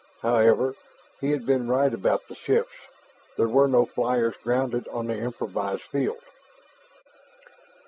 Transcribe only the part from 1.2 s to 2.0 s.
had been right